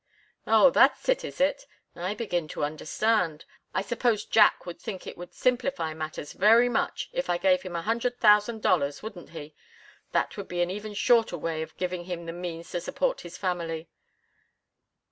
[0.47, 1.67] "Oh that's it, is it?
[1.95, 3.45] I begin to understand.
[3.71, 7.75] I suppose Jack would think it would simplify matters very much if I gave him
[7.75, 9.53] a hundred thousand dollars, wouldn't he?
[10.11, 13.37] That would be an even shorter way of giving him the means to support his
[13.37, 13.89] family."